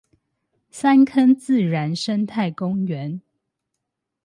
[0.71, 3.21] 三坑自然生態公園